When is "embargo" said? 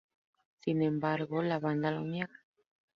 0.81-1.43